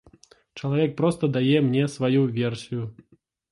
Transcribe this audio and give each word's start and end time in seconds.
Чалавек 0.59 0.95
проста 1.01 1.29
дае 1.37 1.61
мне 1.67 1.83
сваю 1.99 2.25
версію. 2.41 2.81